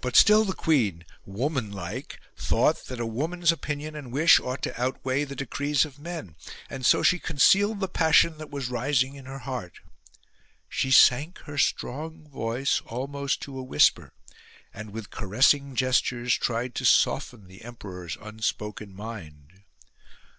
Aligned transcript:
But 0.00 0.16
still 0.16 0.46
the 0.46 0.54
queen, 0.54 1.04
woman 1.26 1.70
like, 1.70 2.18
thought 2.34 2.86
that 2.86 2.98
a 2.98 3.04
woman's 3.04 3.52
opinion 3.52 3.94
and 3.94 4.10
wish 4.10 4.40
ought 4.40 4.62
to 4.62 4.80
outweigh 4.80 5.24
the 5.24 5.36
decrees 5.36 5.84
of 5.84 5.98
men; 5.98 6.36
and 6.70 6.86
so 6.86 7.02
she 7.02 7.18
concealed 7.18 7.80
the 7.80 7.86
passion 7.86 8.38
that 8.38 8.48
was 8.48 8.70
rising 8.70 9.14
in 9.14 9.26
her 9.26 9.40
heart; 9.40 9.80
she 10.70 10.90
sank 10.90 11.36
her 11.40 11.58
strong 11.58 12.26
voice 12.30 12.80
almost 12.86 13.42
to 13.42 13.58
a 13.58 13.62
whisper; 13.62 14.14
and 14.72 14.88
with 14.88 15.10
caressing 15.10 15.74
gestures 15.76 16.32
tried 16.34 16.74
to 16.76 16.86
soften 16.86 17.46
the 17.46 17.60
emperor's 17.62 18.16
unspoken 18.22 18.94
mind. 18.96 19.64